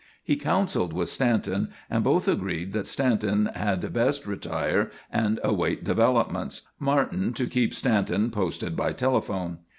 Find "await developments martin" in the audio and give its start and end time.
5.43-7.33